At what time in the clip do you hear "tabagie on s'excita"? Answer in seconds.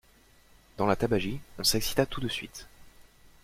0.95-2.07